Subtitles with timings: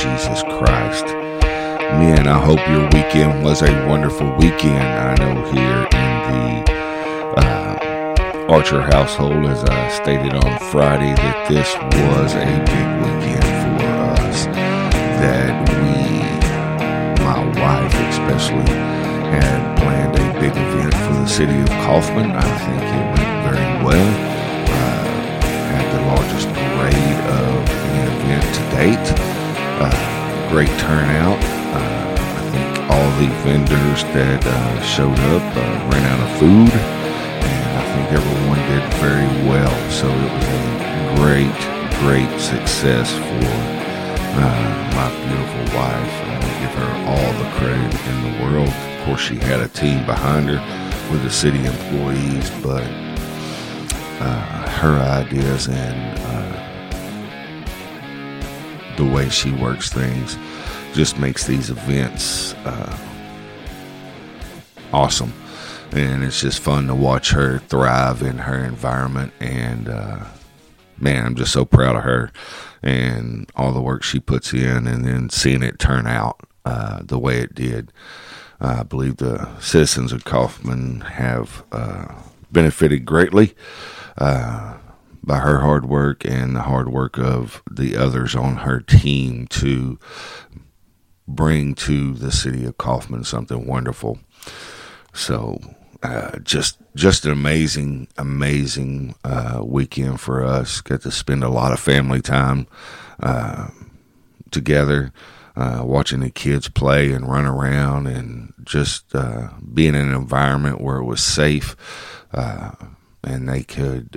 [0.00, 1.04] Jesus Christ.
[2.00, 4.80] Man, I hope your weekend was a wonderful weekend.
[4.80, 6.72] I know here in the
[7.36, 13.76] uh, Archer household, as I stated on Friday, that this was a big weekend for
[14.16, 14.46] us.
[15.20, 16.24] That we,
[17.20, 18.72] my wife especially,
[19.36, 22.30] had planned a big event for the city of Kaufman.
[22.30, 24.10] I think it went very well.
[24.64, 25.44] Uh,
[25.76, 29.29] had the largest parade of the event to date.
[29.80, 31.40] Great turnout.
[31.72, 36.68] Uh, I think all the vendors that uh, showed up uh, ran out of food,
[36.68, 39.72] and I think everyone did very well.
[39.88, 41.56] So it was a great,
[42.04, 43.48] great success for
[44.36, 46.14] uh, my beautiful wife.
[46.28, 48.68] I give her all the credit in the world.
[48.68, 50.60] Of course, she had a team behind her
[51.10, 52.84] with the city employees, but
[54.20, 56.18] uh, her ideas and
[59.00, 60.36] the way she works things
[60.92, 62.98] just makes these events uh,
[64.92, 65.32] awesome.
[65.92, 69.32] And it's just fun to watch her thrive in her environment.
[69.40, 70.26] And uh,
[70.98, 72.30] man, I'm just so proud of her
[72.82, 77.18] and all the work she puts in, and then seeing it turn out uh, the
[77.18, 77.92] way it did.
[78.60, 82.14] I believe the citizens of Kaufman have uh,
[82.52, 83.54] benefited greatly
[84.18, 84.76] uh,
[85.22, 89.98] by her hard work and the hard work of the others on her team to
[91.28, 94.18] bring to the city of Kaufman something wonderful.
[95.12, 95.58] So,
[96.02, 100.80] uh, just just an amazing, amazing uh, weekend for us.
[100.80, 102.66] Got to spend a lot of family time
[103.22, 103.68] uh,
[104.50, 105.12] together
[105.56, 110.80] uh, watching the kids play and run around and just uh, being in an environment
[110.80, 111.76] where it was safe
[112.32, 112.70] uh,
[113.22, 114.16] and they could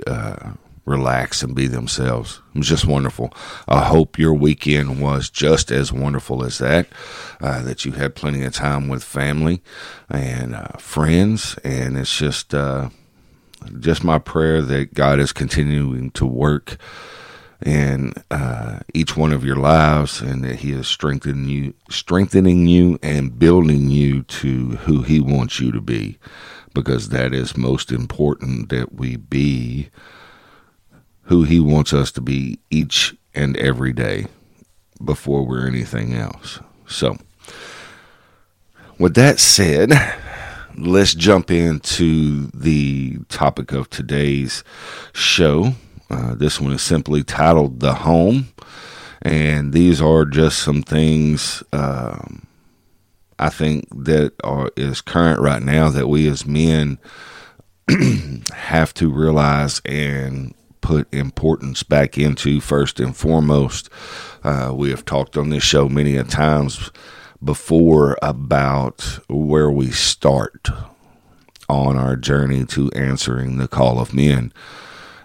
[0.84, 2.40] relax and be themselves.
[2.54, 3.32] It was just wonderful.
[3.66, 6.88] I hope your weekend was just as wonderful as that,
[7.40, 9.62] uh, that you had plenty of time with family
[10.08, 11.56] and uh, friends.
[11.64, 12.54] And it's just,
[13.80, 16.76] just my prayer that God is continuing to work
[17.64, 22.98] in uh, each one of your lives, and that He is strengthening you, strengthening you,
[23.02, 26.18] and building you to who He wants you to be,
[26.74, 29.88] because that is most important that we be
[31.24, 34.26] who He wants us to be each and every day
[35.02, 36.60] before we're anything else.
[36.86, 37.16] So,
[38.98, 39.92] with that said,
[40.76, 44.62] let's jump into the topic of today's
[45.12, 45.72] show.
[46.10, 48.48] Uh, this one is simply titled The Home.
[49.22, 52.46] And these are just some things um,
[53.38, 56.98] I think that are is current right now that we as men
[58.52, 63.88] have to realize and put importance back into first and foremost.
[64.44, 66.90] Uh, we have talked on this show many a times
[67.42, 70.68] before about where we start
[71.70, 74.52] on our journey to answering the call of men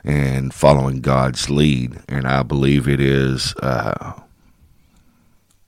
[0.06, 2.00] and following God's lead.
[2.08, 4.14] And I believe it is uh,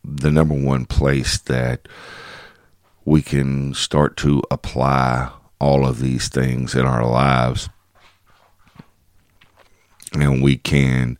[0.06, 1.86] the number one place that
[3.04, 7.68] we can start to apply all of these things in our lives.
[10.14, 11.18] And we can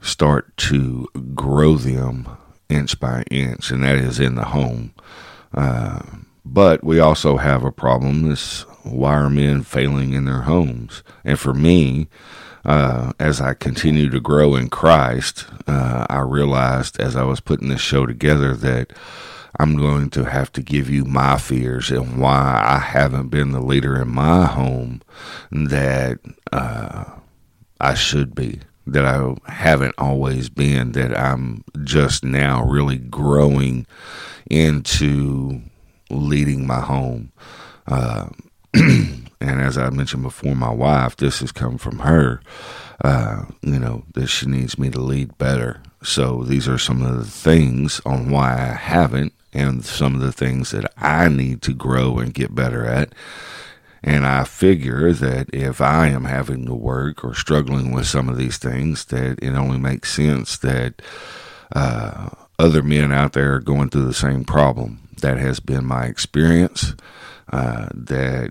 [0.00, 2.28] start to grow them
[2.68, 4.94] inch by inch, and that is in the home.
[5.52, 6.00] Uh,
[6.44, 8.28] but we also have a problem.
[8.28, 11.02] This why are men failing in their homes?
[11.24, 12.08] And for me,
[12.64, 17.68] uh, as I continue to grow in Christ, uh, I realized as I was putting
[17.68, 18.92] this show together that
[19.58, 23.60] I'm going to have to give you my fears and why I haven't been the
[23.60, 25.02] leader in my home
[25.50, 26.20] that
[26.52, 27.04] uh,
[27.80, 33.86] I should be, that I haven't always been, that I'm just now really growing
[34.50, 35.60] into
[36.10, 37.32] leading my home.
[37.86, 38.28] Uh,
[38.74, 42.40] and as I mentioned before, my wife, this has come from her,
[43.02, 45.80] uh, you know, that she needs me to lead better.
[46.02, 50.32] So these are some of the things on why I haven't, and some of the
[50.32, 53.12] things that I need to grow and get better at.
[54.02, 58.36] And I figure that if I am having to work or struggling with some of
[58.38, 61.02] these things, that it only makes sense that
[61.72, 65.08] uh, other men out there are going through the same problem.
[65.20, 66.94] That has been my experience.
[67.52, 68.50] Uh, that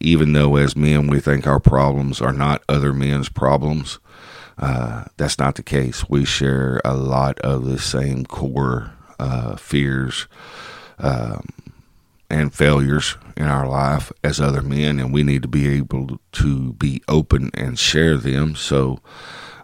[0.00, 3.98] even though as men we think our problems are not other men's problems,
[4.58, 6.08] uh, that's not the case.
[6.08, 10.26] We share a lot of the same core uh, fears
[10.98, 11.46] um,
[12.34, 16.72] and failures in our life as other men, and we need to be able to
[16.72, 18.56] be open and share them.
[18.56, 18.98] So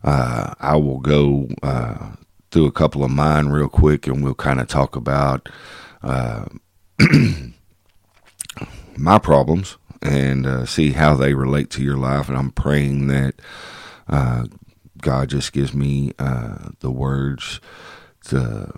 [0.05, 2.13] uh, I will go uh,
[2.53, 5.49] through a couple of mine real quick, and we'll kind of talk about
[6.03, 6.45] uh,
[8.97, 12.29] my problems and uh, see how they relate to your life.
[12.29, 13.35] And I'm praying that
[14.09, 14.45] uh,
[15.03, 17.61] God just gives me uh, the words
[18.27, 18.73] to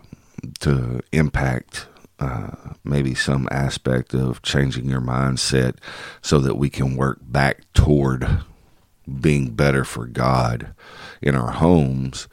[0.61, 1.87] to impact
[2.23, 2.51] uh,
[2.85, 5.77] maybe some aspect of changing your mindset
[6.21, 8.45] so that we can work back toward
[9.21, 10.73] being better for God
[11.21, 12.29] in our homes.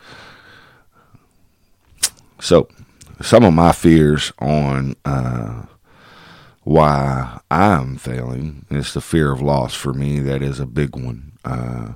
[2.39, 2.67] So,
[3.21, 5.63] some of my fears on uh,
[6.63, 9.73] why I'm failing is the fear of loss.
[9.73, 11.31] For me, that is a big one.
[11.43, 11.93] Uh,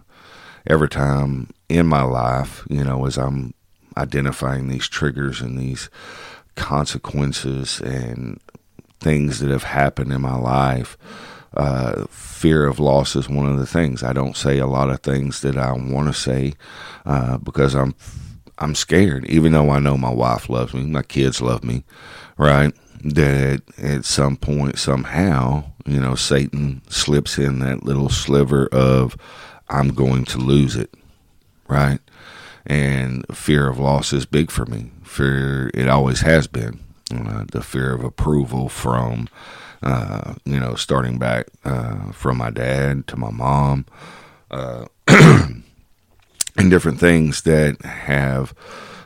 [0.65, 3.53] every time in my life, you know, as I'm
[3.95, 5.89] identifying these triggers and these
[6.55, 8.39] consequences and
[8.99, 10.97] things that have happened in my life,
[11.55, 14.03] uh, fear of loss is one of the things.
[14.03, 16.53] I don't say a lot of things that I want to say
[17.05, 17.95] uh, because I'm
[18.57, 19.25] I'm scared.
[19.25, 21.83] Even though I know my wife loves me, my kids love me,
[22.37, 22.73] right?
[23.03, 29.17] That at some point, somehow, you know, Satan slips in that little sliver of
[29.69, 30.93] I'm going to lose it,
[31.67, 31.99] right?
[32.65, 34.91] And fear of loss is big for me.
[35.13, 36.79] Fear, it always has been.
[37.13, 39.29] Uh, the fear of approval from,
[39.83, 43.85] uh, you know, starting back uh, from my dad to my mom,
[44.49, 45.63] uh, and
[46.71, 48.55] different things that have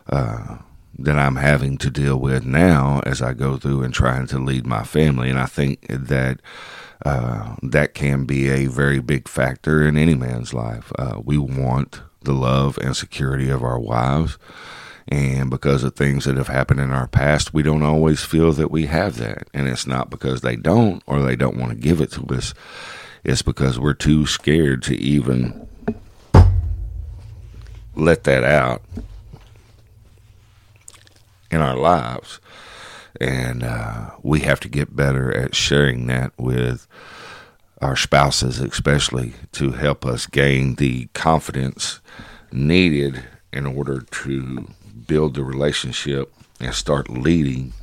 [0.08, 0.60] uh,
[0.98, 4.66] that I'm having to deal with now as I go through and trying to lead
[4.66, 5.30] my family.
[5.30, 6.40] And I think that
[7.06, 10.94] uh, that can be a very big factor in any man's life.
[11.26, 14.38] We want the love and security of our wives.
[15.10, 18.72] And because of things that have happened in our past, we don't always feel that
[18.72, 19.48] we have that.
[19.54, 22.54] And it's not because they don't or they don't want to give it to us.
[23.24, 25.68] It's because we're too scared to even
[27.96, 28.82] let that out
[31.50, 32.40] in our lives.
[33.20, 36.86] And uh, we have to get better at sharing that with
[37.82, 42.02] our spouses, especially to help us gain the confidence
[42.52, 43.24] needed
[43.54, 44.68] in order to
[45.08, 47.74] build the relationship and start leading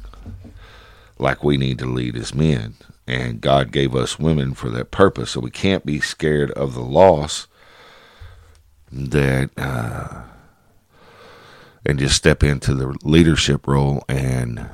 [1.19, 2.75] like we need to lead as men.
[3.07, 5.33] And God gave us women for that purpose.
[5.33, 7.47] So we can't be scared of the loss
[8.91, 10.23] that uh,
[11.85, 14.71] and just step into the leadership role and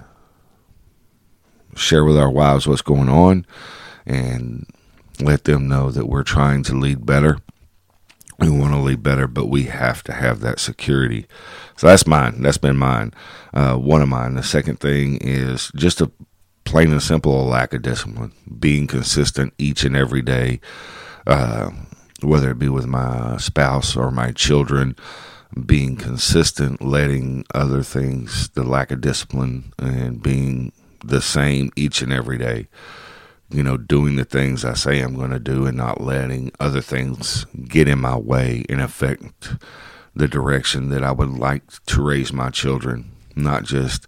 [1.75, 3.47] share with our wives what's going on
[4.07, 4.67] and
[5.21, 7.39] let them know that we're trying to lead better.
[8.41, 11.27] We want to lead better, but we have to have that security.
[11.77, 12.43] So that's mine.
[12.43, 13.13] That's been mine.
[13.53, 14.35] Uh, one of mine.
[14.35, 16.11] The second thing is just a
[16.65, 20.61] plain and simple lack of discipline, being consistent each and every day.
[21.27, 21.71] Uh,
[22.23, 24.97] whether it be with my spouse or my children,
[25.67, 30.73] being consistent, letting other things, the lack of discipline, and being
[31.05, 32.69] the same each and every day.
[33.51, 36.81] You know, doing the things I say I'm going to do and not letting other
[36.81, 39.55] things get in my way and affect
[40.15, 44.07] the direction that I would like to raise my children, not just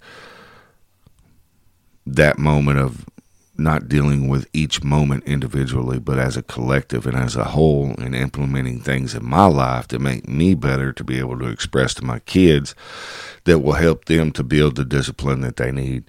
[2.07, 3.05] that moment of
[3.57, 8.15] not dealing with each moment individually, but as a collective and as a whole, and
[8.15, 12.05] implementing things in my life to make me better to be able to express to
[12.05, 12.75] my kids
[13.45, 16.05] that will help them to build the discipline that they need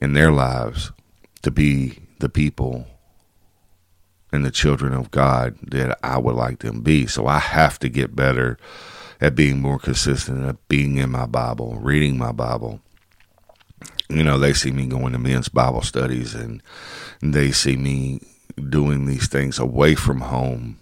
[0.00, 0.92] in their lives
[1.42, 2.86] to be the people
[4.32, 7.06] and the children of God that I would like them to be.
[7.06, 8.58] So I have to get better
[9.20, 12.80] at being more consistent, at being in my Bible, reading my Bible,
[14.08, 16.62] you know, they see me going to men's Bible studies and
[17.20, 18.20] they see me
[18.68, 20.78] doing these things away from home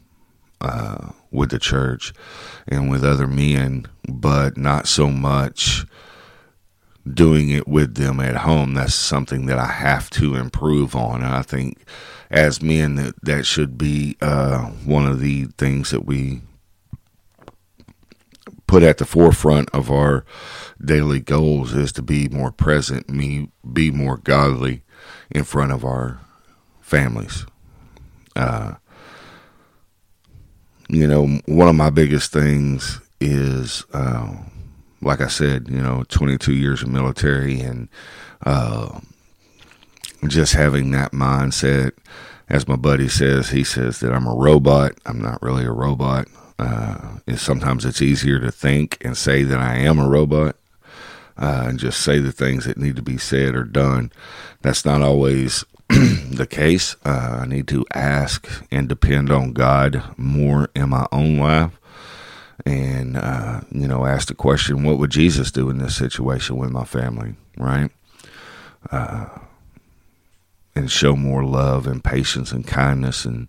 [0.60, 2.12] uh, with the church
[2.68, 5.86] and with other men, but not so much
[7.12, 8.74] doing it with them at home.
[8.74, 11.22] That's something that I have to improve on.
[11.22, 11.84] And I think
[12.30, 16.40] as men, that, that should be uh, one of the things that we
[18.66, 20.24] put at the forefront of our
[20.82, 24.82] daily goals is to be more present, me be more godly
[25.30, 26.18] in front of our
[26.80, 27.46] families.
[28.34, 28.74] Uh,
[30.88, 34.34] you know, one of my biggest things is, uh,
[35.04, 37.88] like I said, you know, 22 years of military and
[38.44, 39.00] uh,
[40.26, 41.92] just having that mindset.
[42.48, 44.92] As my buddy says, he says that I'm a robot.
[45.06, 46.28] I'm not really a robot.
[46.58, 50.56] Uh, sometimes it's easier to think and say that I am a robot
[51.36, 54.12] uh, and just say the things that need to be said or done.
[54.62, 56.96] That's not always the case.
[57.04, 61.78] Uh, I need to ask and depend on God more in my own life.
[62.64, 66.70] And uh, you know ask the question, what would Jesus do in this situation with
[66.70, 67.90] my family, right?
[68.90, 69.26] Uh,
[70.76, 73.48] and show more love and patience and kindness and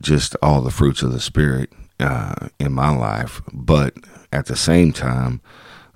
[0.00, 3.42] just all the fruits of the spirit uh, in my life.
[3.52, 3.94] But
[4.32, 5.40] at the same time,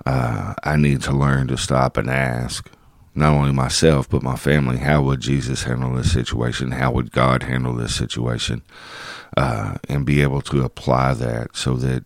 [0.04, 2.71] uh, I need to learn to stop and ask
[3.14, 7.42] not only myself but my family how would jesus handle this situation how would god
[7.44, 8.62] handle this situation
[9.37, 12.04] uh, and be able to apply that so that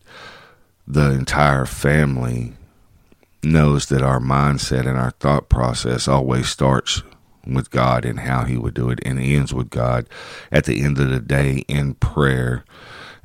[0.87, 2.55] the entire family
[3.43, 7.03] knows that our mindset and our thought process always starts
[7.47, 10.07] with God and how He would do it, and ends with God
[10.53, 12.65] at the end of the day in prayer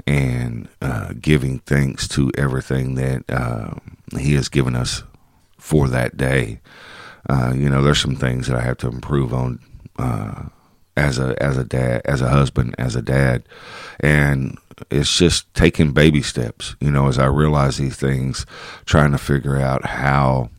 [0.07, 3.75] and uh, giving thanks to everything that uh,
[4.17, 5.03] He has given us
[5.57, 6.59] for that day.
[7.29, 9.59] Uh, you know, there's some things that I have to improve on
[9.97, 10.43] uh,
[10.97, 13.43] as a as a dad, as a husband, as a dad,
[13.99, 14.57] and
[14.91, 16.75] it's just taking baby steps.
[16.79, 18.45] You know, as I realize these things,
[18.85, 20.49] trying to figure out how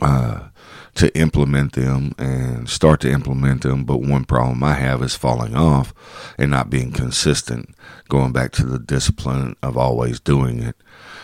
[0.00, 0.48] uh,
[0.94, 3.84] to implement them and start to implement them.
[3.84, 5.94] But one problem I have is falling off
[6.36, 7.74] and not being consistent,
[8.08, 10.76] going back to the discipline of always doing it.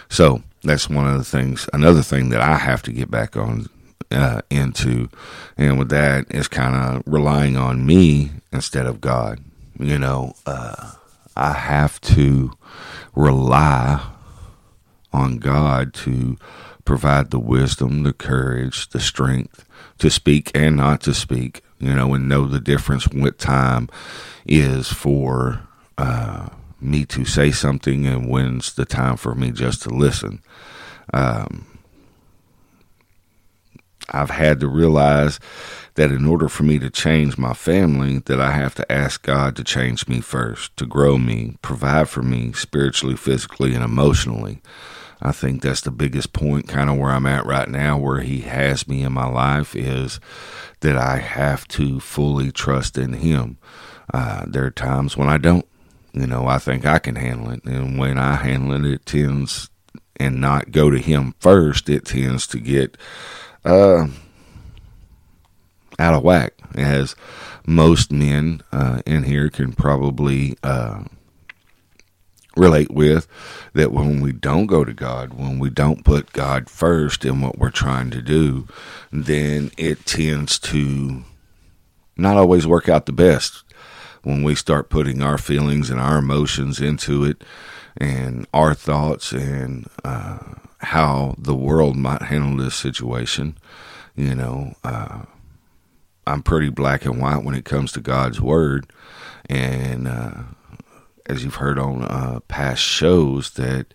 [0.09, 1.69] So that's one of the things.
[1.73, 3.69] Another thing that I have to get back on
[4.11, 5.09] uh, into,
[5.57, 9.41] and with that is kind of relying on me instead of God.
[9.79, 10.93] You know, uh,
[11.37, 12.53] I have to
[13.15, 14.05] rely
[15.13, 16.37] on God to
[16.85, 19.65] provide the wisdom, the courage, the strength
[19.99, 23.89] to speak and not to speak, you know, and know the difference what time
[24.47, 25.61] is for
[25.99, 26.49] uh,
[26.85, 30.43] me to say something and when's the time for me just to listen.
[31.13, 31.67] Um,
[34.11, 35.41] I've had to realize
[35.95, 39.57] that in order for me to change my family that I have to ask God
[39.57, 44.61] to change me first, to grow me, provide for me spiritually, physically and emotionally.
[45.23, 48.41] I think that's the biggest point kind of where I'm at right now where he
[48.41, 50.21] has me in my life is
[50.81, 53.57] that I have to fully trust in him.
[54.13, 55.67] Uh, there are times when I don't.
[56.15, 57.65] You know, I think I can handle it.
[57.65, 59.69] And when I handle it, it tends
[60.17, 62.97] and not go to him first, it tends to get
[63.65, 64.07] uh,
[65.99, 67.17] out of whack, as
[67.67, 71.03] most men uh, in here can probably uh,
[72.57, 73.27] relate with.
[73.73, 77.59] That when we don't go to God, when we don't put God first in what
[77.59, 78.69] we're trying to do,
[79.11, 81.25] then it tends to
[82.17, 83.64] not always work out the best.
[84.25, 87.45] When we start putting our feelings and our emotions into it,
[87.97, 90.39] and our thoughts and uh,
[90.79, 93.57] how the world might handle this situation.
[94.17, 95.23] You know, uh,
[96.27, 98.91] I'm pretty black and white when it comes to God's word,
[99.49, 100.43] and uh,
[101.27, 103.87] as you've heard on uh, past shows, that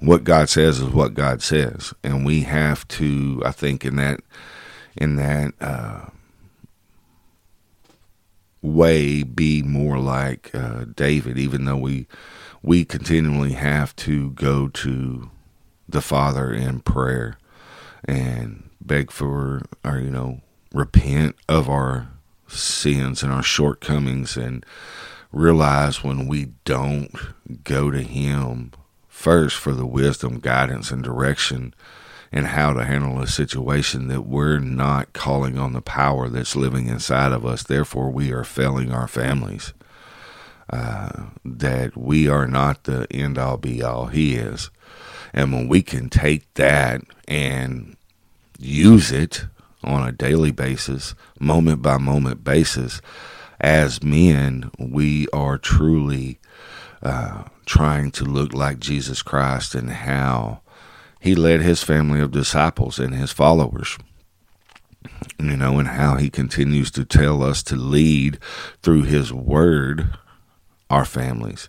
[0.00, 4.20] what God says is what God says, and we have to, I think, in that
[4.96, 6.06] in that uh,
[8.64, 12.06] way, be more like uh, David, even though we
[12.62, 15.30] we continually have to go to
[15.86, 17.36] the Father in prayer
[18.06, 20.40] and beg for, or, you know,
[20.72, 22.08] repent of our
[22.48, 24.64] sins and our shortcomings and
[25.30, 27.14] realize when we don't
[27.64, 28.72] go to Him
[29.08, 31.74] first for the wisdom, guidance, and direction
[32.34, 36.88] and how to handle a situation that we're not calling on the power that's living
[36.88, 37.62] inside of us.
[37.62, 39.72] Therefore, we are failing our families.
[40.68, 44.06] Uh, that we are not the end all be all.
[44.06, 44.70] He is.
[45.32, 47.96] And when we can take that and
[48.58, 49.44] use it
[49.84, 53.00] on a daily basis, moment by moment basis,
[53.60, 56.40] as men, we are truly
[57.00, 60.62] uh, trying to look like Jesus Christ and how
[61.24, 63.96] he led his family of disciples and his followers.
[65.38, 68.38] You know, and how he continues to tell us to lead
[68.82, 70.18] through his word
[70.90, 71.66] our families.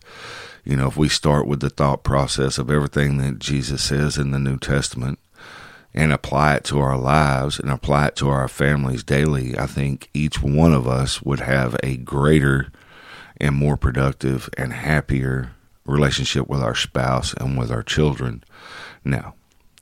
[0.66, 4.32] You know, if we start with the thought process of everything that Jesus says in
[4.32, 5.20] the New Testament
[5.94, 10.10] and apply it to our lives and apply it to our families daily, I think
[10.14, 12.74] each one of us would have a greater
[13.38, 15.52] and more productive and happier
[15.86, 18.44] relationship with our spouse and with our children.
[19.06, 19.36] Now,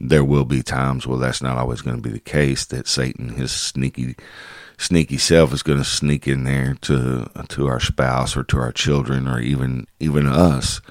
[0.10, 3.30] there will be times where that's not always going to be the case, that Satan,
[3.30, 4.16] his sneaky
[4.78, 8.72] sneaky self is going to sneak in there to to our spouse or to our
[8.72, 10.82] children or even even us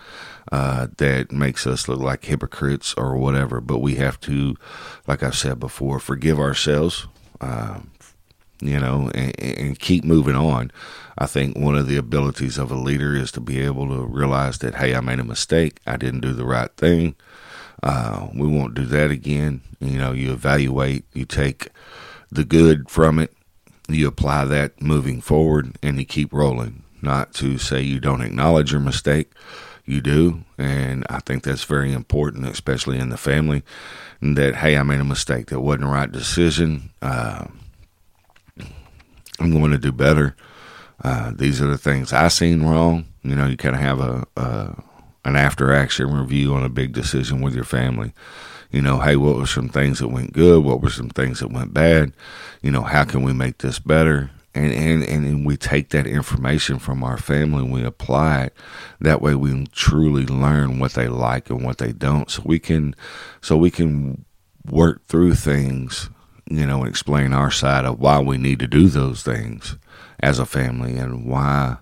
[0.51, 3.61] uh, that makes us look like hypocrites or whatever.
[3.61, 4.55] But we have to,
[5.07, 7.07] like I've said before, forgive ourselves.
[7.41, 7.81] Uh,
[8.61, 10.71] you know, and, and keep moving on.
[11.19, 14.59] I think one of the abilities of a leader is to be able to realize
[14.59, 15.81] that, hey, I made a mistake.
[15.85, 17.17] I didn't do the right thing.
[17.83, 19.61] Uh, we won't do that again.
[19.81, 21.69] You know, you evaluate, you take
[22.31, 23.33] the good from it,
[23.89, 26.83] you apply that moving forward, and you keep rolling.
[27.03, 29.33] Not to say you don't acknowledge your mistake,
[29.85, 30.45] you do.
[30.57, 33.65] And I think that's very important, especially in the family,
[34.21, 35.47] that, hey, I made a mistake.
[35.47, 36.91] That wasn't the right decision.
[37.03, 37.47] Uh,
[39.41, 40.37] I'm going to do better.
[41.03, 43.07] Uh, these are the things I seen wrong.
[43.25, 44.83] You know, you kind of have a, a
[45.25, 48.13] an after action review on a big decision with your family.
[48.71, 50.65] You know, hey, what were some things that went good?
[50.65, 52.13] What were some things that went bad?
[52.63, 54.31] You know, how can we make this better?
[54.55, 58.55] And, and, and we take that information from our family and we apply it.
[59.01, 62.31] That way we truly learn what they like and what they don't.
[62.31, 62.95] So we can,
[63.41, 64.25] so we can
[64.71, 66.11] work through things,
[66.51, 69.77] you know, explain our side of why we need to do those things
[70.21, 71.79] as a family and why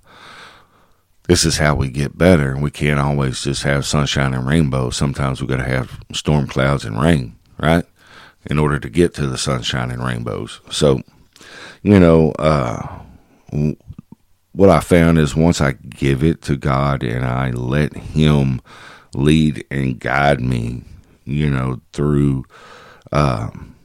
[1.30, 2.56] this is how we get better.
[2.56, 4.96] We can't always just have sunshine and rainbows.
[4.96, 7.84] Sometimes we got to have storm clouds and rain, right?
[8.46, 10.60] In order to get to the sunshine and rainbows.
[10.72, 11.02] So,
[11.84, 12.98] you know, uh,
[14.50, 18.60] what I found is once I give it to God and I let Him
[19.14, 20.82] lead and guide me,
[21.24, 22.44] you know, through
[23.12, 23.76] um,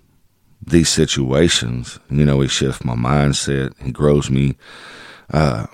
[0.66, 3.80] these situations, you know, He shifts my mindset.
[3.84, 4.58] He grows me
[5.32, 5.68] uh,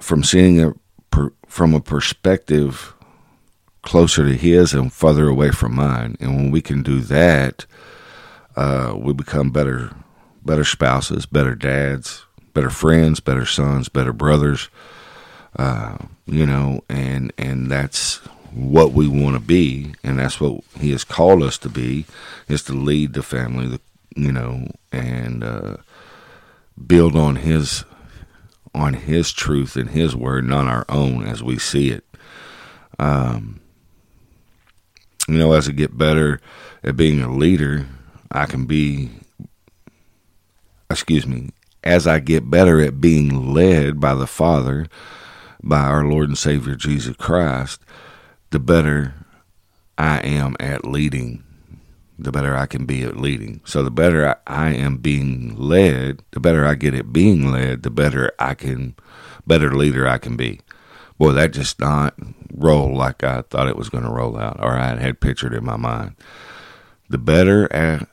[0.00, 0.74] from seeing it
[1.50, 2.94] from a perspective
[3.82, 6.16] closer to his and further away from mine.
[6.20, 7.66] And when we can do that,
[8.54, 9.90] uh, we become better,
[10.44, 14.68] better spouses, better dads, better friends, better sons, better brothers.
[15.56, 18.18] Uh, you know, and and that's
[18.52, 22.06] what we want to be, and that's what He has called us to be,
[22.46, 23.80] is to lead the family,
[24.14, 25.78] you know, and uh,
[26.86, 27.84] build on His
[28.74, 32.04] on His truth and His word, not our own as we see it.
[32.98, 33.60] Um,
[35.28, 36.40] you know, as I get better
[36.82, 37.86] at being a leader,
[38.30, 39.10] I can be,
[40.90, 41.50] excuse me,
[41.82, 44.86] as I get better at being led by the Father,
[45.62, 47.80] by our Lord and Savior Jesus Christ,
[48.50, 49.14] the better
[49.96, 51.44] I am at leading
[52.22, 53.60] the better I can be at leading.
[53.64, 57.82] So the better I, I, am being led, the better I get at being led,
[57.82, 58.94] the better I can,
[59.46, 60.60] better leader I can be.
[61.18, 62.14] Boy, that just not
[62.54, 65.64] roll like I thought it was going to roll out, or I had pictured in
[65.64, 66.14] my mind.
[67.08, 67.68] The better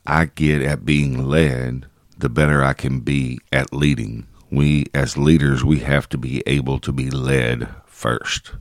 [0.06, 4.26] I get at being led, the better I can be at leading.
[4.50, 8.52] We, as leaders, we have to be able to be led first.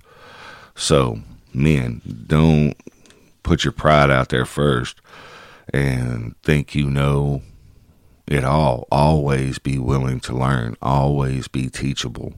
[0.75, 1.21] So,
[1.53, 2.75] men, don't
[3.43, 5.01] put your pride out there first
[5.73, 7.41] and think you know
[8.27, 8.88] it all.
[8.91, 12.34] Always be willing to learn, always be teachable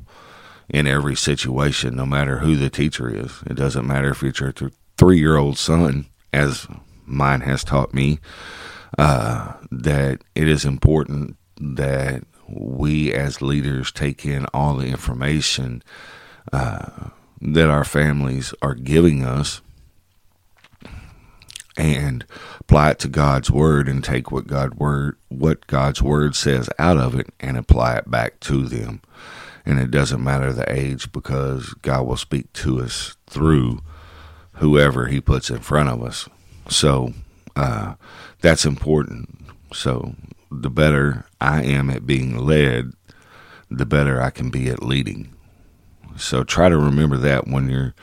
[0.70, 3.42] in every situation, no matter who the teacher is.
[3.48, 4.54] It doesn't matter if it's your
[4.98, 6.68] three year old son, as
[7.06, 8.20] mine has taught me,
[8.98, 15.84] uh, that it is important that we as leaders take in all the information
[16.52, 17.10] uh,
[17.42, 19.62] that our families are giving us
[21.80, 22.26] and
[22.60, 26.98] apply it to God's word and take what God word what God's word says out
[26.98, 29.02] of it and apply it back to them.
[29.65, 33.80] And it doesn't matter the age because God will speak to us through
[34.54, 36.28] whoever He puts in front of us.
[36.68, 37.13] So
[37.56, 37.94] uh,
[38.42, 39.39] that's important.
[39.74, 40.15] So
[40.52, 42.92] the better I am at being led,
[43.72, 45.34] the better I can be at leading.
[46.18, 47.94] So try to remember that when you're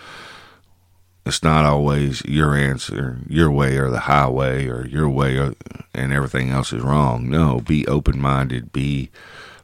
[1.26, 5.54] it's not always your answer, your way or the highway or your way or,
[5.92, 7.28] and everything else is wrong.
[7.28, 8.72] No, be open minded.
[8.72, 9.10] Be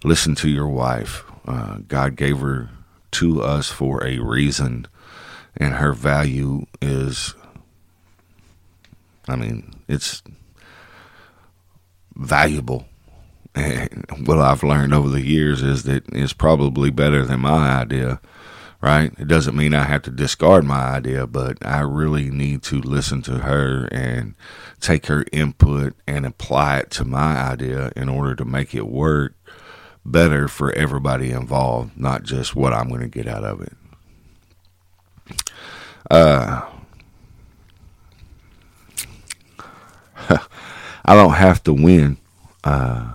[0.03, 1.23] listen to your wife.
[1.47, 2.69] Uh, God gave her
[3.13, 4.89] to us for a reason,
[5.57, 7.35] and her value is.
[9.29, 10.21] I mean, it's
[12.17, 12.87] valuable.
[13.55, 18.21] And what I've learned over the years is that it's probably better than my idea
[18.83, 19.15] right?
[19.17, 23.23] It doesn't mean I have to discard my idea, but I really need to listen
[23.23, 24.35] to her and
[24.81, 29.35] take her input and apply it to my idea in order to make it work
[30.05, 33.73] better for everybody involved, not just what I'm going to get out of it.
[36.11, 36.63] Uh,
[41.05, 42.17] I don't have to win.
[42.65, 43.15] Uh,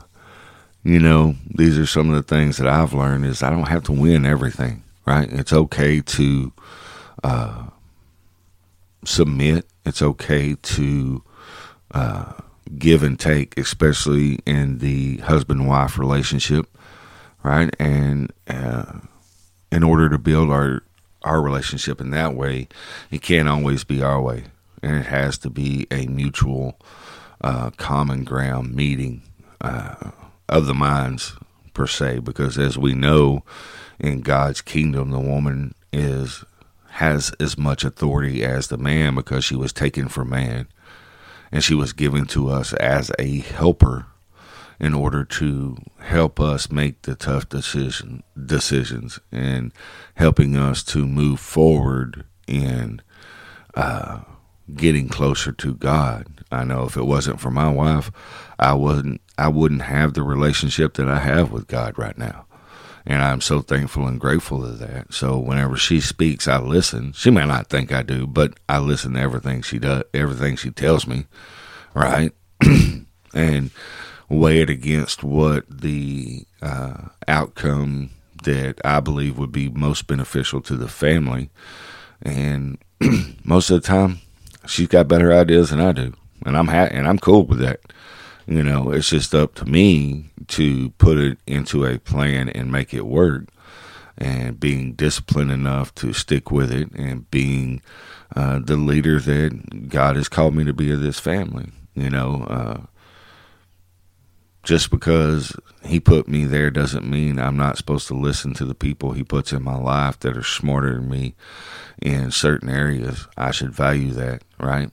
[0.85, 3.83] you know, these are some of the things that I've learned is I don't have
[3.83, 5.31] to win everything right?
[5.31, 6.53] It's okay to
[7.23, 7.67] uh,
[9.05, 9.65] submit.
[9.85, 11.23] It's okay to
[11.91, 12.33] uh,
[12.77, 16.67] give and take, especially in the husband wife relationship,
[17.41, 17.73] right?
[17.79, 18.99] And uh,
[19.71, 20.83] in order to build our
[21.23, 22.67] our relationship in that way,
[23.09, 24.45] it can't always be our way,
[24.83, 26.79] and it has to be a mutual,
[27.41, 29.23] uh, common ground meeting
[29.59, 30.11] uh,
[30.47, 31.35] of the minds
[31.77, 32.19] per se.
[32.19, 33.43] Because as we know,
[33.99, 36.43] in God's kingdom, the woman is
[36.89, 40.67] has as much authority as the man because she was taken from man
[41.51, 44.07] and she was given to us as a helper
[44.79, 49.71] in order to help us make the tough decision decisions and
[50.15, 52.99] helping us to move forward in
[53.75, 54.19] uh,
[54.75, 56.25] getting closer to God.
[56.51, 58.11] I know if it wasn't for my wife,
[58.57, 62.45] I wouldn't I wouldn't have the relationship that I have with God right now.
[63.05, 65.13] And I'm so thankful and grateful to that.
[65.13, 67.13] So whenever she speaks, I listen.
[67.13, 70.71] She may not think I do, but I listen to everything she does, everything she
[70.71, 71.25] tells me,
[71.93, 72.33] right?
[73.33, 73.71] and
[74.29, 78.09] weigh it against what the uh, outcome
[78.43, 81.49] that I believe would be most beneficial to the family.
[82.21, 82.77] And
[83.45, 84.19] most of the time,
[84.65, 86.13] she's got better ideas than I do,
[86.45, 87.79] and I'm ha- and I'm cool with that.
[88.47, 92.93] You know, it's just up to me to put it into a plan and make
[92.93, 93.49] it work,
[94.17, 97.81] and being disciplined enough to stick with it, and being
[98.35, 101.71] uh, the leader that God has called me to be of this family.
[101.93, 102.85] You know, uh,
[104.63, 108.75] just because He put me there doesn't mean I'm not supposed to listen to the
[108.75, 111.35] people He puts in my life that are smarter than me
[112.01, 113.27] in certain areas.
[113.35, 114.89] I should value that, right?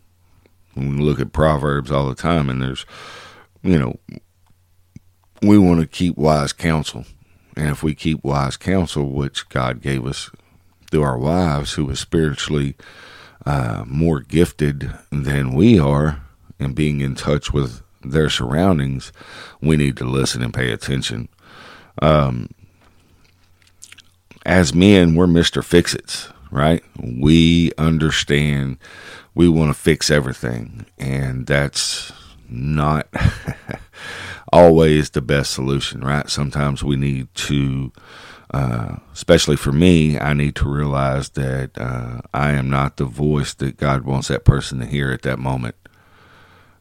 [0.75, 2.85] We look at Proverbs all the time, and there's
[3.64, 3.98] you know,
[5.42, 7.05] we want to keep wise counsel.
[7.57, 10.31] And if we keep wise counsel, which God gave us
[10.90, 12.77] through our wives, who is spiritually
[13.46, 16.22] uh, more gifted than we are,
[16.61, 19.12] and being in touch with their surroundings,
[19.61, 21.29] we need to listen and pay attention.
[22.00, 22.50] Um,
[24.44, 25.64] as men, we're Mr.
[25.64, 26.85] Fix Its, right?
[27.00, 28.77] We understand
[29.35, 32.12] we want to fix everything, and that's
[32.49, 33.09] not
[34.53, 36.29] always the best solution, right?
[36.29, 37.93] Sometimes we need to,
[38.53, 43.55] uh, especially for me, I need to realize that uh, I am not the voice
[43.55, 45.77] that God wants that person to hear at that moment.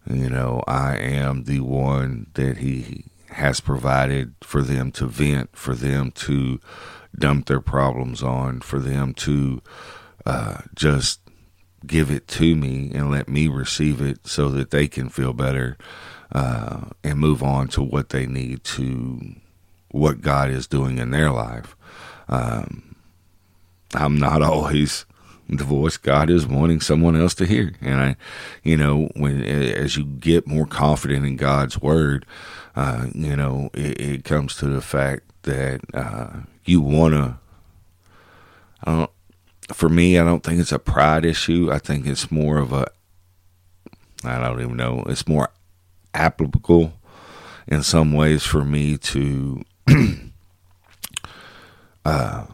[0.10, 5.74] You know, I am the one that He has provided for them to vent, for
[5.74, 6.60] them to
[7.18, 9.62] dump their problems on, for them to
[10.26, 11.20] uh, just
[11.86, 15.78] give it to me and let me receive it so that they can feel better
[16.32, 19.36] uh, and move on to what they need to
[19.90, 21.76] what God is doing in their life.
[22.28, 22.96] Um,
[23.94, 25.06] I'm not always
[25.50, 28.16] the voice God is wanting someone else to hear, and I,
[28.64, 32.26] you know, when as you get more confident in God's word,
[32.76, 37.38] uh, you know, it, it, comes to the fact that uh, you want to.
[38.86, 39.12] I don't
[39.74, 41.70] for me, I don't think it's a pride issue.
[41.72, 42.88] I think it's more of a,
[44.24, 45.50] I don't even know, it's more
[46.14, 46.94] applicable
[47.68, 49.64] in some ways for me to
[52.06, 52.46] uh,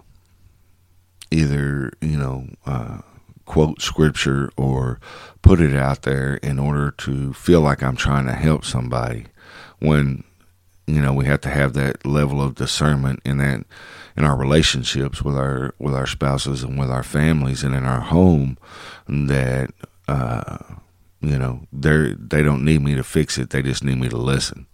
[1.32, 3.00] either, you know, uh,
[3.46, 5.00] quote scripture or
[5.42, 9.26] put it out there in order to feel like I'm trying to help somebody
[9.80, 10.24] when,
[10.86, 13.66] you know, we have to have that level of discernment and that
[14.20, 18.02] in our relationships with our with our spouses and with our families and in our
[18.02, 18.58] home
[19.08, 19.72] that
[20.10, 20.58] uh,
[21.22, 23.50] you know they they don't need me to fix it.
[23.50, 24.68] They just need me to listen.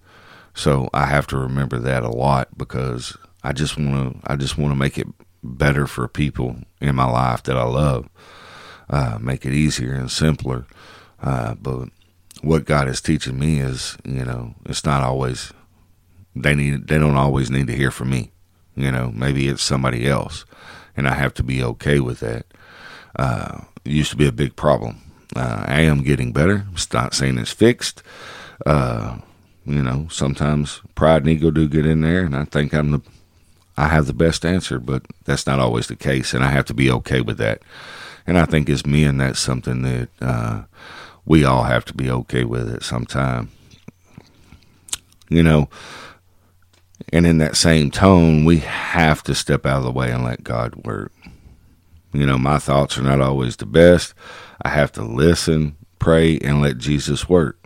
[0.55, 4.58] So I have to remember that a lot because I just want to I just
[4.58, 5.08] want to make it
[5.43, 8.10] better for people in my life that I love
[8.89, 10.65] uh, make it easier and simpler.
[11.21, 11.89] Uh, but
[12.41, 15.53] what God is teaching me is you know it's not always
[16.36, 18.31] they need they don't always need to hear from me
[18.75, 20.45] you know, maybe it's somebody else,
[20.95, 22.45] and I have to be okay with that.
[23.15, 25.01] Uh, it used to be a big problem.
[25.35, 26.65] Uh, I am getting better.
[26.73, 28.03] It's not saying it's fixed.
[28.65, 29.19] Uh,
[29.65, 33.01] you know, sometimes pride and ego do get in there, and I think I'm the,
[33.77, 36.73] I have the best answer, but that's not always the case, and I have to
[36.73, 37.61] be okay with that.
[38.27, 40.63] And I think as men, that's something that uh,
[41.25, 43.51] we all have to be okay with at some time.
[45.29, 45.69] You know,
[47.12, 50.43] and in that same tone, we have to step out of the way and let
[50.43, 51.12] God work.
[52.13, 54.13] You know, my thoughts are not always the best.
[54.62, 57.60] I have to listen, pray, and let Jesus work.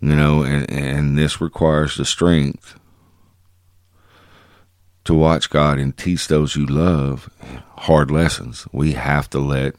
[0.00, 2.78] You know, and, and this requires the strength
[5.04, 7.30] to watch God and teach those you love
[7.78, 8.66] hard lessons.
[8.72, 9.76] We have to let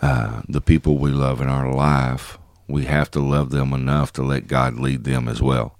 [0.00, 4.22] uh, the people we love in our life We have to love them enough to
[4.22, 5.76] let God lead them as well.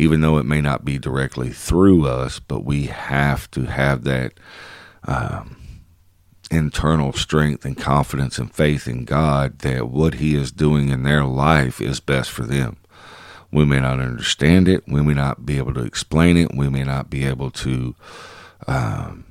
[0.00, 4.32] Even though it may not be directly through us, but we have to have that
[5.04, 5.58] um,
[6.50, 11.24] internal strength and confidence and faith in God that what He is doing in their
[11.24, 12.78] life is best for them.
[13.52, 14.84] We may not understand it.
[14.88, 16.54] We may not be able to explain it.
[16.54, 17.94] We may not be able to
[18.66, 19.26] um,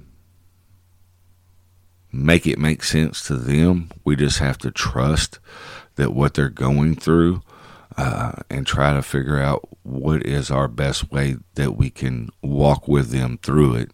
[2.11, 3.89] make it make sense to them.
[4.03, 5.39] We just have to trust
[5.95, 7.41] that what they're going through
[7.97, 12.87] uh, and try to figure out what is our best way that we can walk
[12.87, 13.91] with them through it.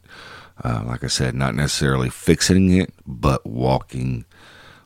[0.63, 4.25] Uh, like I said, not necessarily fixing it, but walking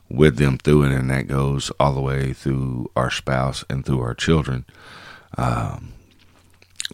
[0.08, 4.00] with them through it, and that goes all the way through our spouse and through
[4.00, 4.64] our children.
[5.38, 5.92] Um,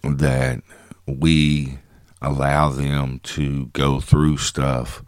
[0.03, 0.61] that
[1.07, 1.79] we
[2.21, 5.03] allow them to go through stuff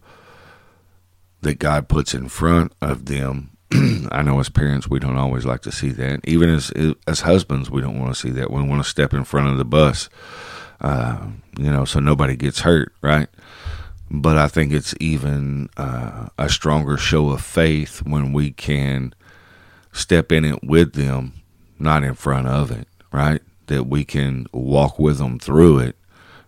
[1.41, 3.52] that God puts in front of them.
[4.12, 6.21] I know as parents we don't always like to see that.
[6.23, 6.71] Even as
[7.05, 8.51] as husbands, we don't want to see that.
[8.51, 10.10] We want to step in front of the bus,
[10.82, 11.27] uh,
[11.58, 13.27] you know, so nobody gets hurt, right?
[14.10, 19.13] But I think it's even uh, a stronger show of faith when we can
[19.91, 21.34] step in it with them,
[21.77, 23.41] not in front of it, right?
[23.67, 25.95] That we can walk with them through it,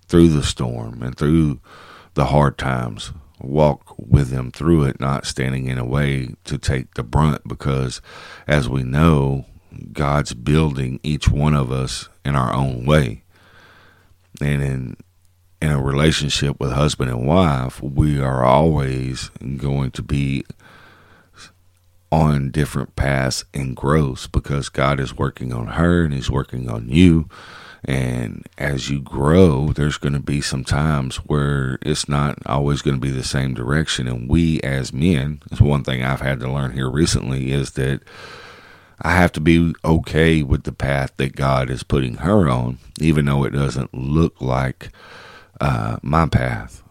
[0.08, 1.60] through the storm and through
[2.16, 3.12] the hard times
[3.44, 8.02] walk with them through it, not standing in a way to take the brunt, because
[8.48, 9.46] as we know,
[9.94, 13.24] God's building each one of us in our own way.
[14.42, 14.98] And in
[15.62, 20.44] in a relationship with husband and wife, we are always going to be
[22.12, 26.90] on different paths and growths because God is working on her and he's working on
[26.90, 27.30] you
[27.84, 32.96] and as you grow, there's going to be some times where it's not always going
[32.96, 34.08] to be the same direction.
[34.08, 38.02] And we as men, is one thing I've had to learn here recently is that
[39.02, 43.26] I have to be okay with the path that God is putting her on, even
[43.26, 44.90] though it doesn't look like
[45.60, 46.84] uh, my path,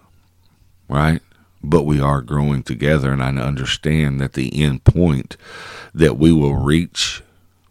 [0.88, 1.22] right?
[1.62, 5.36] But we are growing together, and I understand that the end point
[5.94, 7.22] that we will reach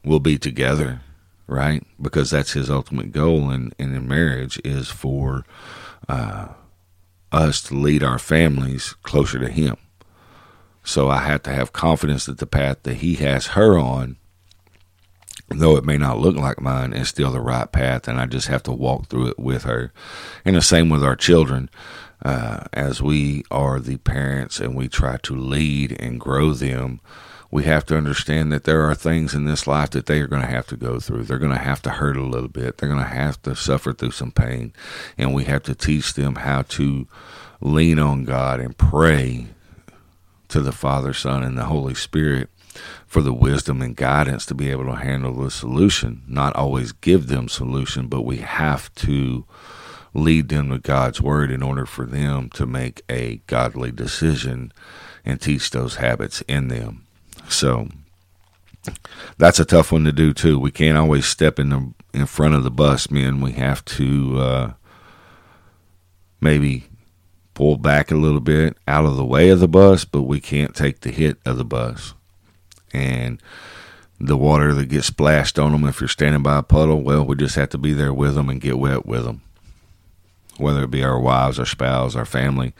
[0.06, 1.02] will be together
[1.50, 1.84] right?
[2.02, 5.46] Because that's his ultimate goal in, in marriage is for
[6.08, 6.50] uh,
[7.32, 9.76] us to lead our families closer to him.
[10.84, 14.18] So I have to have confidence that the path that he has her on,
[15.50, 18.48] though it may not look like mine, is still the right path, and I just
[18.48, 19.92] have to walk through it with her.
[20.46, 21.70] And the same with our children.
[22.22, 27.00] Uh, as we are the parents and we try to lead and grow them,
[27.52, 30.44] we have to understand that there are things in this life that they are going
[30.44, 31.24] to have to go through.
[31.24, 32.78] They're going to have to hurt a little bit.
[32.78, 34.72] They're going to have to suffer through some pain.
[35.18, 37.08] And we have to teach them how to
[37.60, 39.48] lean on God and pray
[40.50, 42.50] to the Father, Son, and the Holy Spirit
[43.08, 46.22] for the wisdom and guidance to be able to handle the solution.
[46.28, 49.46] Not always give them solution, but we have to
[50.14, 54.72] lead them to God's word in order for them to make a godly decision
[55.26, 57.06] and teach those habits in them.
[57.48, 57.88] So
[59.38, 60.60] that's a tough one to do too.
[60.60, 63.42] We can't always step in the in front of the bus, man.
[63.42, 64.74] We have to uh,
[66.42, 66.86] maybe
[67.54, 70.76] pull back a little bit out of the way of the bus, but we can't
[70.76, 72.14] take the hit of the bus.
[72.94, 73.42] And
[74.20, 77.36] the water that gets splashed on them if you're standing by a puddle, well, we
[77.36, 79.42] just have to be there with them and get wet with them.
[80.58, 82.74] Whether it be our wives, our spouse, our family,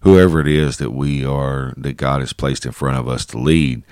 [0.00, 3.38] whoever it is that we are, that God has placed in front of us to
[3.38, 3.82] lead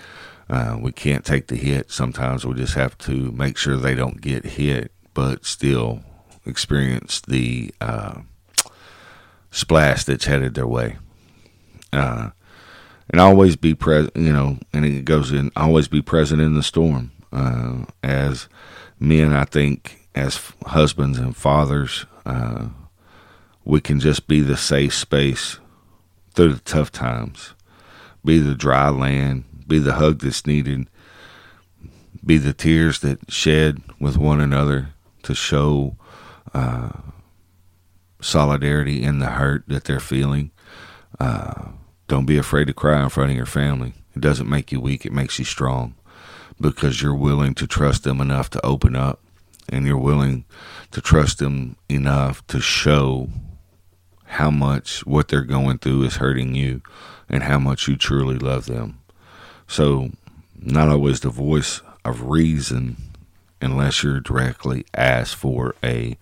[0.50, 1.90] uh, we can't take the hit.
[1.90, 6.00] Sometimes we just have to make sure they don't get hit, but still
[6.46, 8.20] experience the uh,
[9.50, 10.96] splash that's headed their way.
[11.92, 12.30] Uh,
[13.10, 16.62] and always be present, you know, and it goes in, always be present in the
[16.62, 17.10] storm.
[17.30, 18.48] Uh, as
[18.98, 22.68] men, I think, as husbands and fathers, uh,
[23.64, 25.58] we can just be the safe space
[26.38, 27.52] through the tough times,
[28.24, 30.86] be the dry land, be the hug that's needed,
[32.24, 34.90] be the tears that shed with one another
[35.24, 35.96] to show
[36.54, 36.90] uh,
[38.20, 40.52] solidarity in the hurt that they're feeling.
[41.18, 41.70] Uh,
[42.06, 43.94] don't be afraid to cry in front of your family.
[44.14, 45.96] It doesn't make you weak, it makes you strong
[46.60, 49.20] because you're willing to trust them enough to open up
[49.68, 50.44] and you're willing
[50.92, 53.28] to trust them enough to show
[54.28, 56.82] how much what they're going through is hurting you
[57.28, 59.00] and how much you truly love them.
[59.66, 60.10] So,
[60.60, 62.96] not always the voice of reason
[63.60, 66.16] unless you're directly asked for a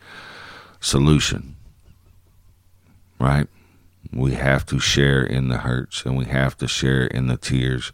[0.81, 1.57] solution.
[3.19, 3.49] Right?
[4.13, 7.93] We have to share in the hurts and we have to share in the tears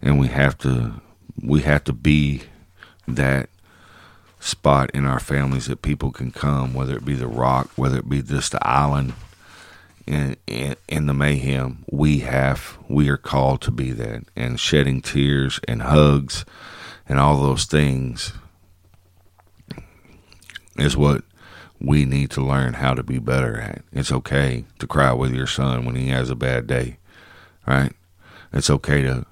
[0.00, 1.00] and we have to
[1.42, 2.42] we have to be
[3.06, 3.50] that
[4.40, 8.08] spot in our families that people can come, whether it be the rock, whether it
[8.08, 9.14] be just the island
[10.06, 11.84] in, in, in the mayhem.
[11.90, 16.44] We have, we are called to be that, and shedding tears and hugs
[17.08, 18.32] and all those things
[20.76, 21.22] is what
[21.80, 23.82] we need to learn how to be better at.
[23.92, 26.98] It's okay to cry with your son when he has a bad day,
[27.66, 27.92] right?
[28.52, 29.26] It's okay to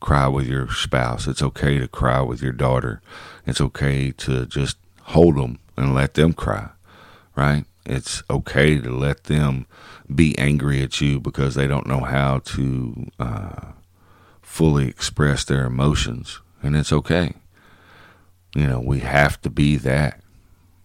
[0.00, 1.26] cry with your spouse.
[1.26, 3.00] It's okay to cry with your daughter.
[3.46, 6.70] It's okay to just hold them and let them cry,
[7.34, 7.64] right?
[7.84, 9.66] It's okay to let them
[10.12, 13.72] be angry at you because they don't know how to uh,
[14.40, 17.34] fully express their emotions, and it's okay.
[18.54, 20.20] You know, we have to be that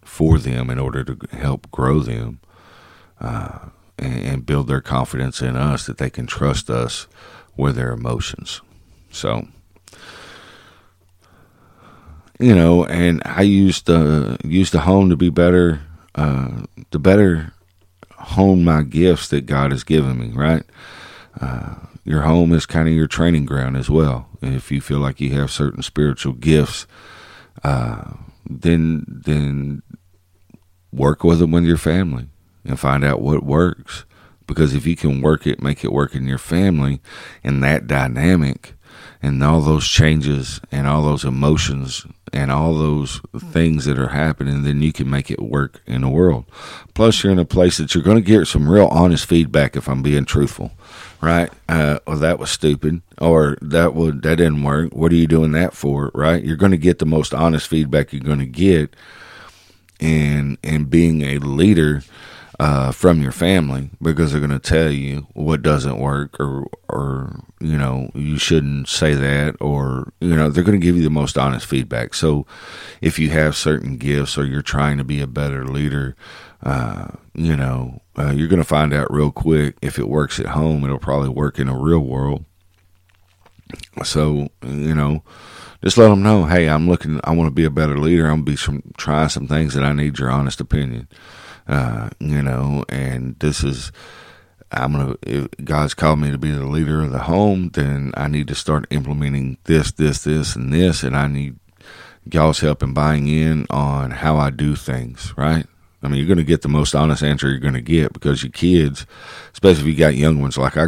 [0.02, 2.40] for them in order to help grow them
[3.20, 7.06] uh, and, and build their confidence in us that they can trust us
[7.56, 8.62] with their emotions.
[9.10, 9.46] So,
[12.40, 15.82] you know, and I used the used the home to be better,
[16.14, 17.52] uh, to better
[18.18, 20.28] hone my gifts that God has given me.
[20.34, 20.64] Right,
[21.40, 24.28] uh, your home is kind of your training ground as well.
[24.40, 26.86] If you feel like you have certain spiritual gifts,
[27.62, 28.12] uh,
[28.48, 29.82] then then
[30.92, 32.28] work with them with your family
[32.64, 34.04] and find out what works.
[34.46, 37.02] Because if you can work it, make it work in your family,
[37.44, 38.74] and that dynamic,
[39.22, 44.62] and all those changes and all those emotions and all those things that are happening,
[44.62, 46.44] then you can make it work in the world.
[46.94, 49.76] Plus, you're in a place that you're going to get some real honest feedback.
[49.76, 50.72] If I'm being truthful,
[51.20, 51.50] right?
[51.68, 54.92] Uh, well, that was stupid, or that would that didn't work.
[54.92, 56.10] What are you doing that for?
[56.14, 56.42] Right?
[56.42, 58.94] You're going to get the most honest feedback you're going to get,
[60.00, 62.02] and and being a leader
[62.58, 67.40] uh, from your family because they're going to tell you what doesn't work or or
[67.60, 71.10] you know you shouldn't say that or you know they're going to give you the
[71.10, 72.14] most honest feedback.
[72.14, 72.46] So
[73.00, 76.16] if you have certain gifts or you're trying to be a better leader,
[76.62, 80.46] uh, you know uh, you're going to find out real quick if it works at
[80.46, 80.84] home.
[80.84, 82.44] It'll probably work in a real world.
[84.02, 85.22] So you know
[85.82, 88.26] just let them know, hey, I'm looking, I want to be a better leader.
[88.26, 91.06] I'm gonna be some, trying some things that I need your honest opinion.
[91.68, 93.92] Uh, you know, and this is,
[94.72, 95.16] I'm gonna.
[95.22, 98.54] If God's called me to be the leader of the home, then I need to
[98.54, 101.56] start implementing this, this, this, and this, and I need
[102.30, 105.34] y'all's help in buying in on how I do things.
[105.36, 105.66] Right?
[106.02, 109.04] I mean, you're to get the most honest answer you're to get because your kids,
[109.52, 110.86] especially if you got young ones like I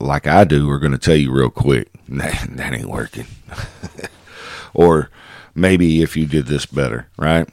[0.00, 3.26] like I do, are to tell you real quick that, that ain't working,
[4.74, 5.10] or
[5.54, 7.48] maybe if you did this better, right?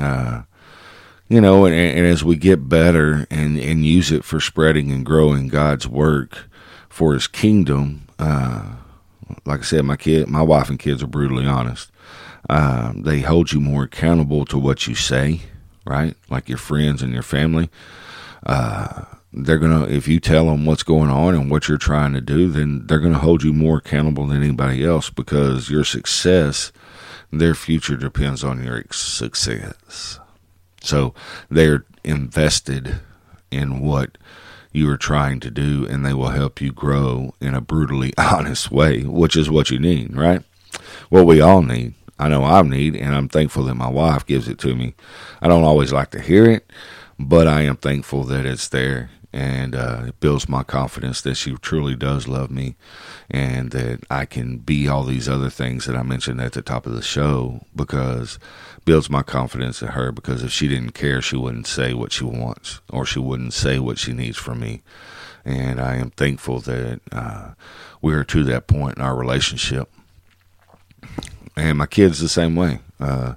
[0.00, 0.42] Uh,
[1.32, 5.06] you know, and, and as we get better and, and use it for spreading and
[5.06, 6.46] growing God's work
[6.90, 8.74] for His kingdom, uh,
[9.46, 11.90] like I said, my kid, my wife and kids are brutally honest.
[12.50, 15.40] Uh, they hold you more accountable to what you say,
[15.86, 16.14] right?
[16.28, 17.70] Like your friends and your family.
[18.44, 22.20] Uh, they're gonna, if you tell them what's going on and what you're trying to
[22.20, 26.72] do, then they're gonna hold you more accountable than anybody else because your success,
[27.32, 30.18] their future depends on your success.
[30.82, 31.14] So
[31.50, 33.00] they're invested
[33.50, 34.18] in what
[34.72, 38.70] you are trying to do, and they will help you grow in a brutally honest
[38.70, 40.42] way, which is what you need, right?
[41.10, 41.94] What we all need.
[42.18, 44.94] I know I need, and I'm thankful that my wife gives it to me.
[45.40, 46.70] I don't always like to hear it,
[47.18, 51.54] but I am thankful that it's there and uh, it builds my confidence that she
[51.54, 52.76] truly does love me
[53.30, 56.84] and that I can be all these other things that I mentioned at the top
[56.86, 58.38] of the show because
[58.84, 62.24] builds my confidence in her because if she didn't care she wouldn't say what she
[62.24, 64.82] wants or she wouldn't say what she needs from me.
[65.44, 67.52] And I am thankful that uh,
[68.00, 69.90] we are to that point in our relationship.
[71.56, 73.34] And my kids the same way uh,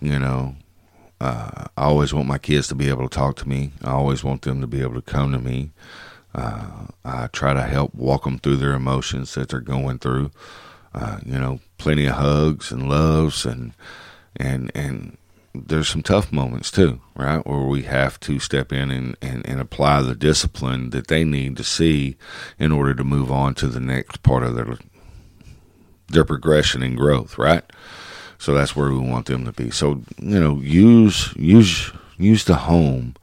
[0.00, 0.56] you know
[1.20, 3.72] uh, I always want my kids to be able to talk to me.
[3.82, 5.70] I always want them to be able to come to me.
[6.34, 10.30] Uh, I try to help walk them through their emotions that they're going through.
[10.94, 13.72] Uh, you know, plenty of hugs and loves and
[14.34, 15.16] and and
[15.54, 17.46] there's some tough moments too, right?
[17.46, 21.56] Where we have to step in and, and, and apply the discipline that they need
[21.56, 22.16] to see
[22.58, 24.76] in order to move on to the next part of their
[26.08, 27.64] their progression and growth, right?
[28.38, 29.70] So that's where we want them to be.
[29.70, 33.14] So you know, use use use the home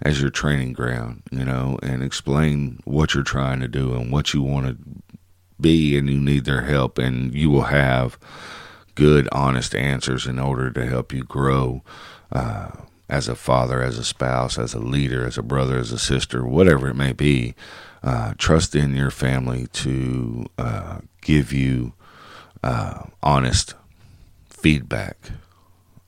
[0.00, 4.34] as your training ground, you know, and explain what you're trying to do and what
[4.34, 4.76] you want to
[5.60, 8.18] be, and you need their help, and you will have
[8.94, 11.82] good, honest answers in order to help you grow.
[12.30, 12.70] Uh,
[13.08, 16.46] as a father, as a spouse, as a leader, as a brother, as a sister,
[16.46, 17.54] whatever it may be,
[18.02, 21.92] uh, trust in your family to uh, give you
[22.62, 23.74] uh, honest
[24.62, 25.16] feedback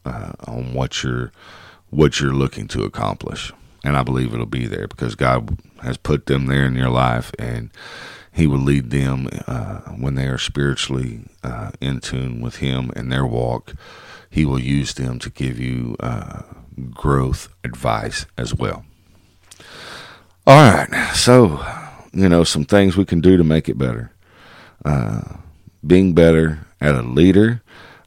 [0.05, 1.33] uh, on what you're
[1.91, 3.53] what you're looking to accomplish.
[3.85, 7.33] And I believe it'll be there because God has put them there in your life,
[7.39, 7.71] and
[8.33, 13.13] He will lead them uh, when they are spiritually uh, in tune with Him and
[13.13, 13.75] their walk.
[14.31, 16.43] He will use them to give you uh,
[16.91, 18.85] growth advice as well.
[20.47, 21.65] All right, so
[22.13, 24.11] you know some things we can do to make it better.
[24.85, 25.37] Uh,
[25.87, 27.63] being better at a leader,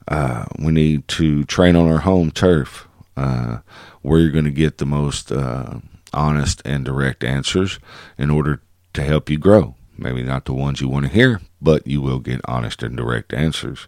[0.07, 3.59] uh, we need to train on our home turf, uh,
[4.01, 5.79] where you're going to get the most uh,
[6.13, 7.79] honest and direct answers
[8.17, 8.61] in order
[8.93, 9.75] to help you grow.
[9.97, 13.33] Maybe not the ones you want to hear, but you will get honest and direct
[13.33, 13.87] answers.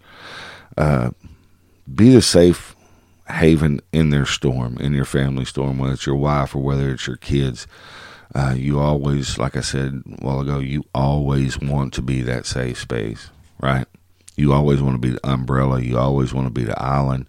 [0.77, 1.11] Uh,
[1.93, 2.75] be the safe
[3.29, 7.07] haven in their storm, in your family storm, whether it's your wife or whether it's
[7.07, 7.67] your kids.
[8.33, 12.45] Uh, you always, like I said a while ago, you always want to be that
[12.45, 13.87] safe space, right?
[14.39, 15.81] You always want to be the umbrella.
[15.81, 17.25] You always want to be the island.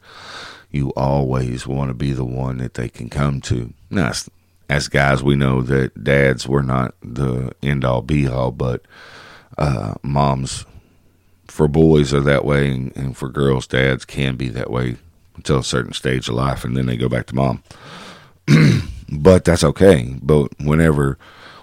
[0.70, 3.72] You always want to be the one that they can come to.
[3.90, 4.12] Now,
[4.68, 8.82] as guys, we know that dads were not the end all be all, but
[9.58, 10.64] uh, moms
[11.50, 14.96] for boys are that way, and, and for girls, dads can be that way
[15.36, 17.62] until a certain stage of life, and then they go back to mom.
[19.12, 20.16] but that's okay.
[20.22, 21.18] But whenever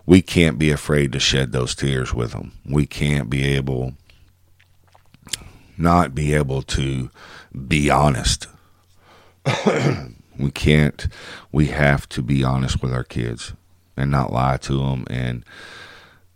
[0.05, 3.93] we can't be afraid to shed those tears with them, we can't be able,
[5.77, 7.09] not be able to
[7.67, 8.47] be honest.
[10.37, 11.07] we can't,
[11.51, 13.53] we have to be honest with our kids
[13.95, 15.43] and not lie to them and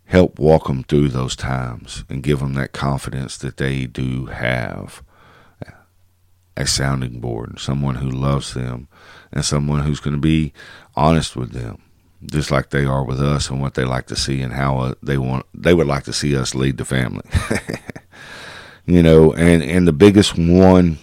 [0.06, 5.02] help walk them through those times and give them that confidence that they do have
[6.56, 8.88] a sounding board, someone who loves them,
[9.32, 10.52] and someone who's going to be
[10.94, 11.80] honest with them,
[12.26, 14.94] just like they are with us and what they like to see and how uh,
[15.02, 17.24] they want they would like to see us lead the family.
[18.86, 20.98] you know, and and the biggest one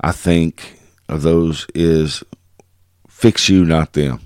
[0.00, 0.78] I think
[1.08, 2.24] of those is
[3.08, 4.20] fix you, not them.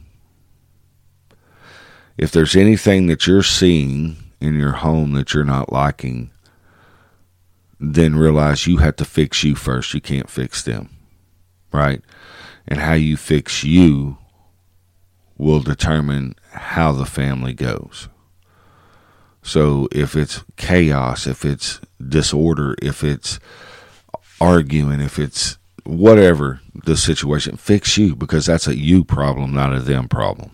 [2.16, 6.30] If there's anything that you're seeing in your home that you're not liking,
[7.78, 9.92] then realize you have to fix you first.
[9.92, 10.88] You can't fix them,
[11.72, 12.00] right?
[12.66, 14.16] And how you fix you
[15.36, 18.08] will determine how the family goes.
[19.46, 23.38] So if it's chaos, if it's disorder, if it's
[24.40, 29.78] arguing, if it's whatever the situation, fix you because that's a you problem, not a
[29.78, 30.50] them problem.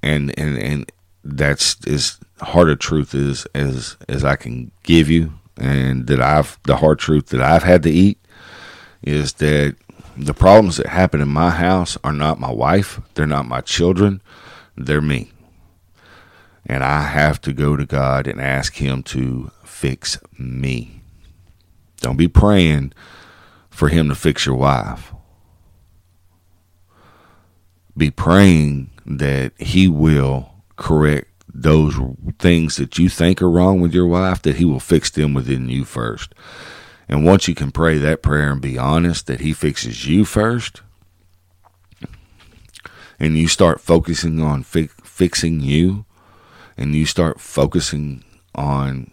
[0.00, 0.92] And and and
[1.24, 6.56] that's as hard a truth is as as I can give you, and that I've
[6.62, 8.20] the hard truth that I've had to eat
[9.02, 9.74] is that
[10.16, 14.22] the problems that happen in my house are not my wife, they're not my children,
[14.76, 15.32] they're me.
[16.66, 21.02] And I have to go to God and ask Him to fix me.
[22.00, 22.92] Don't be praying
[23.70, 25.12] for Him to fix your wife.
[27.96, 31.94] Be praying that He will correct those
[32.38, 35.68] things that you think are wrong with your wife, that He will fix them within
[35.68, 36.34] you first.
[37.08, 40.80] And once you can pray that prayer and be honest that He fixes you first,
[43.20, 46.04] and you start focusing on fi- fixing you,
[46.76, 49.10] and you start focusing on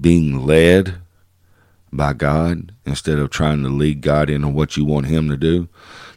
[0.00, 0.96] being led
[1.92, 5.68] by God instead of trying to lead God into what you want Him to do,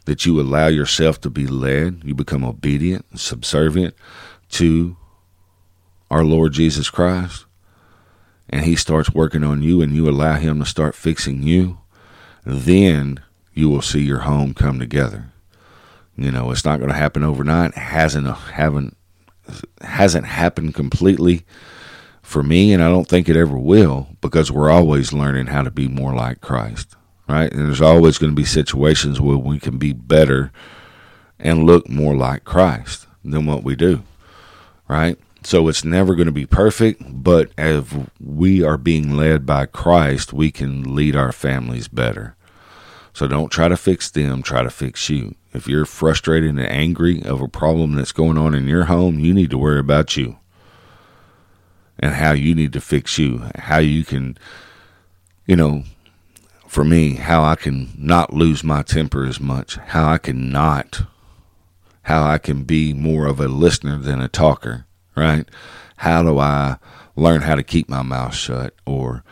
[0.04, 3.94] that you allow yourself to be led, you become obedient, and subservient
[4.50, 4.96] to
[6.10, 7.46] our Lord Jesus Christ,
[8.48, 11.78] and He starts working on you and you allow Him to start fixing you,
[12.44, 13.20] then
[13.54, 15.30] you will see your home come together.
[16.16, 17.70] You know, it's not going to happen overnight.
[17.70, 18.96] It hasn't uh, haven't
[19.82, 21.44] hasn't happened completely
[22.22, 25.70] for me, and I don't think it ever will because we're always learning how to
[25.70, 26.94] be more like Christ,
[27.28, 27.52] right?
[27.52, 30.52] And there's always going to be situations where we can be better
[31.38, 34.02] and look more like Christ than what we do,
[34.88, 35.18] right?
[35.42, 37.84] So it's never going to be perfect, but as
[38.20, 42.36] we are being led by Christ, we can lead our families better.
[43.12, 45.34] So don't try to fix them, try to fix you.
[45.52, 49.34] If you're frustrated and angry of a problem that's going on in your home, you
[49.34, 50.38] need to worry about you
[51.98, 54.38] and how you need to fix you, how you can,
[55.46, 55.84] you know,
[56.66, 61.02] for me, how I can not lose my temper as much, how I can not,
[62.02, 64.86] how I can be more of a listener than a talker
[65.20, 65.48] right?
[65.96, 66.76] How do I
[67.14, 68.74] learn how to keep my mouth shut?
[68.86, 69.22] Or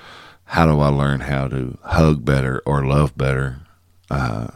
[0.44, 3.60] how do I learn how to hug better or love better
[4.10, 4.48] uh,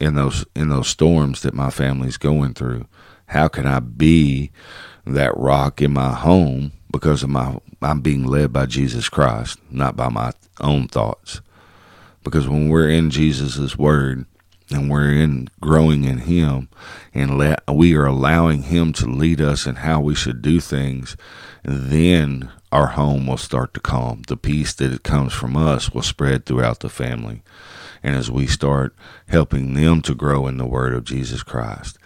[0.00, 2.86] in those in those storms that my family's going through?
[3.26, 4.50] How can I be
[5.06, 9.96] that rock in my home because of my I'm being led by Jesus Christ, not
[9.96, 11.40] by my own thoughts.
[12.22, 14.26] Because when we're in Jesus' word
[14.70, 16.68] and we're in growing in him
[17.14, 21.16] and let, we are allowing him to lead us in how we should do things,
[21.64, 24.22] then our home will start to calm.
[24.28, 27.42] The peace that it comes from us will spread throughout the family.
[28.02, 28.94] And as we start
[29.28, 31.98] helping them to grow in the word of Jesus Christ,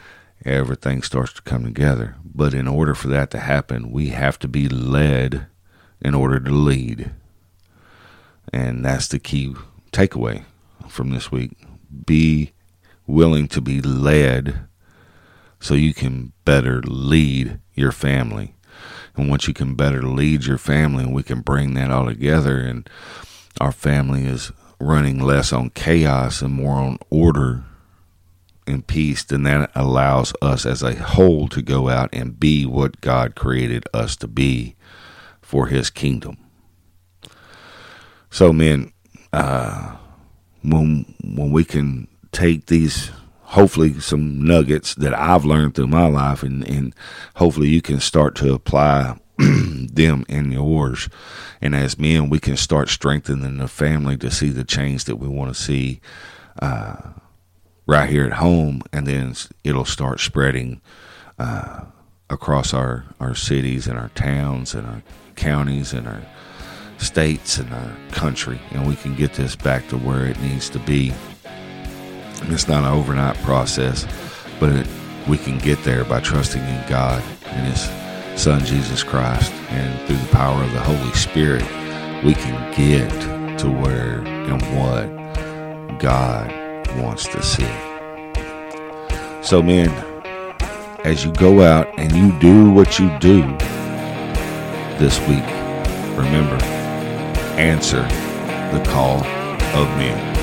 [0.45, 2.17] everything starts to come together.
[2.25, 5.47] But in order for that to happen, we have to be led
[6.01, 7.13] in order to lead.
[8.53, 9.55] And that's the key
[9.93, 10.45] takeaway
[10.89, 11.53] from this week.
[12.07, 12.53] Be
[13.07, 14.67] willing to be led
[15.61, 18.54] so you can better lead your family.
[19.17, 22.59] And once you can better lead your family, and we can bring that all together,
[22.59, 22.89] and
[23.61, 27.65] our family is running less on chaos and more on order
[28.67, 33.01] and peace, then that allows us as a whole to go out and be what
[33.01, 34.75] God created us to be
[35.43, 36.39] for His kingdom.
[38.31, 38.93] So, men,
[39.33, 39.97] uh,
[40.63, 43.11] when when we can take these
[43.55, 46.93] hopefully some nuggets that I've learned through my life and, and
[47.37, 51.09] hopefully you can start to apply them in yours.
[51.61, 55.29] And as men, we can start strengthening the family to see the change that we
[55.29, 56.01] want to see
[56.61, 56.97] uh,
[57.87, 58.83] right here at home.
[58.93, 60.81] And then it'll start spreading
[61.39, 61.85] uh,
[62.29, 65.03] across our, our cities and our towns and our
[65.37, 66.23] counties and our
[66.99, 70.79] states and our country, and we can get this back to where it needs to
[70.81, 71.13] be.
[72.51, 74.07] It's not an overnight process,
[74.61, 74.87] but it,
[75.29, 77.89] we can get there by trusting in God and His
[78.41, 81.63] Son Jesus Christ, and through the power of the Holy Spirit,
[82.25, 83.11] we can get
[83.61, 86.51] to where and what God
[86.99, 87.69] wants to see.
[89.43, 89.91] So, men,
[91.05, 93.43] as you go out and you do what you do
[94.99, 95.45] this week,
[96.17, 96.63] remember
[97.57, 98.03] answer
[98.77, 99.19] the call
[99.77, 100.34] of men.